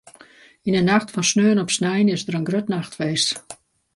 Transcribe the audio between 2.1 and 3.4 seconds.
is der in grut nachtfeest.